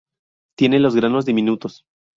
[0.57, 1.83] Tiene los granos diminutos.